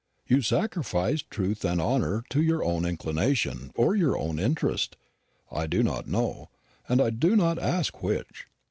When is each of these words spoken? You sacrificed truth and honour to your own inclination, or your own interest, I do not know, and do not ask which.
You 0.25 0.41
sacrificed 0.41 1.29
truth 1.29 1.63
and 1.63 1.79
honour 1.79 2.23
to 2.31 2.41
your 2.41 2.63
own 2.63 2.85
inclination, 2.85 3.69
or 3.75 3.95
your 3.95 4.17
own 4.17 4.39
interest, 4.39 4.97
I 5.51 5.67
do 5.67 5.83
not 5.83 6.07
know, 6.07 6.49
and 6.89 7.19
do 7.19 7.35
not 7.35 7.59
ask 7.59 8.01
which. 8.01 8.47